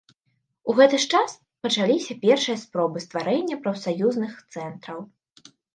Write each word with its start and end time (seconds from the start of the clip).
У 0.71 0.73
гэты 0.79 0.95
ж 1.03 1.09
час 1.17 1.35
пачаліся 1.67 2.17
першыя 2.25 2.57
спробы 2.65 2.97
стварэння 3.07 3.55
прафсаюзных 3.65 4.31
цэнтраў. 4.53 4.99